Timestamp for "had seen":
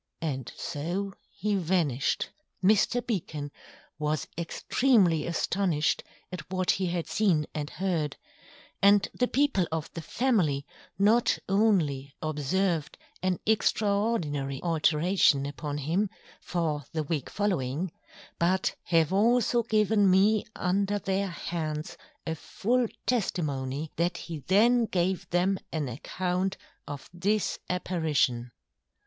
6.87-7.45